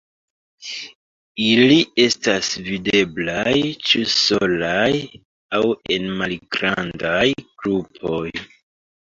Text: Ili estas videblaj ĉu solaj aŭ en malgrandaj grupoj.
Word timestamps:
Ili 1.47 1.75
estas 2.03 2.49
videblaj 2.69 3.53
ĉu 3.91 4.01
solaj 4.15 4.89
aŭ 5.59 5.61
en 5.99 6.09
malgrandaj 6.23 7.29
grupoj. 7.45 8.27